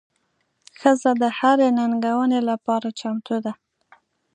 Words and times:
ښځه 0.79 1.11
د 1.21 1.23
هرې 1.37 1.69
ننګونې 1.77 2.39
لپاره 2.49 2.87
چمتو 2.99 3.35
ده. 3.45 3.53